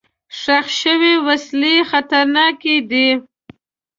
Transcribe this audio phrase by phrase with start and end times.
[0.39, 3.09] ښخ شوي وسلې خطرناکې دي.